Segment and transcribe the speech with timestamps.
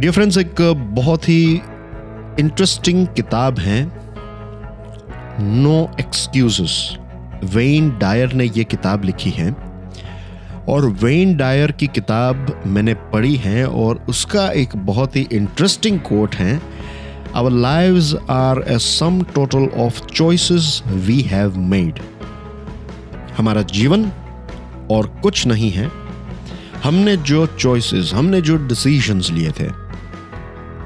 [0.00, 1.60] Dear friends एक बहुत ही
[2.40, 3.92] इंटरेस्टिंग किताब है।
[5.40, 6.96] नो एक्सक्यूजेस
[7.44, 9.50] वेन डायर ने ये किताब लिखी है।
[10.68, 16.34] और वेन डायर की किताब मैंने पढ़ी है और उसका एक बहुत ही इंटरेस्टिंग कोट
[16.34, 16.62] है।
[17.34, 22.00] Our lives are a sum total of choices we have made
[23.36, 24.10] हमारा जीवन
[24.90, 25.90] और कुछ नहीं है।
[26.84, 29.81] हमने जो चॉइसेस हमने जो डिसीजंस लिए थे।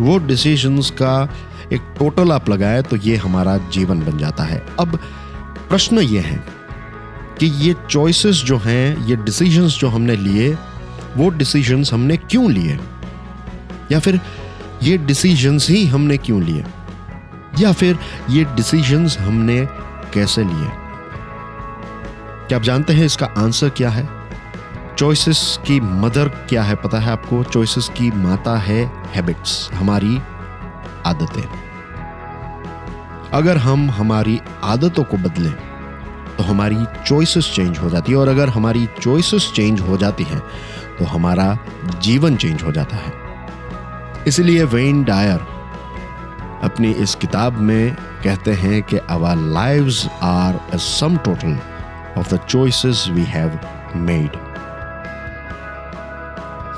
[0.00, 1.34] वो डिसीजंस का
[1.73, 4.96] एक टोटल आप लगाए तो ये हमारा जीवन बन जाता है। अब
[5.68, 6.45] प्रश्न ये है
[7.38, 10.59] कि ये चॉइसेस जो हैं, ये डिसीजंस जो हमने लिए,
[11.16, 12.80] वो डिसीजंस हमने क्यों लिए?
[13.92, 14.20] या फिर
[14.82, 16.65] ये डिसीजंस ही हमने क्यों लिए?
[17.60, 17.98] या फिर
[18.30, 19.68] ये डिसीजंस हमने
[20.15, 20.70] कैसे लिए?
[22.48, 24.25] क्या आप जानते हैं इसका आंसर क्या है?
[24.98, 27.42] चॉइसेस की मदर क्या है पता है आपको?
[27.45, 30.16] चॉइसेस की माता है हैबिट्स हमारी
[31.06, 31.42] आदतें।
[33.30, 35.52] अगर हम हमारी आदतों को बदलें
[36.37, 40.40] तो हमारी चॉइसेस चेंज हो जाती है और अगर हमारी चॉइसेस चेंज हो जाती हैं
[40.98, 41.59] तो हमारा
[41.98, 43.13] जीवन चेंज हो जाता है।
[44.26, 45.46] इसलिए वेन डायर
[46.63, 51.59] अपनी इस किताब में कहते हैं कि our lives are a sum total
[52.18, 53.59] of the choices we have
[53.96, 54.45] made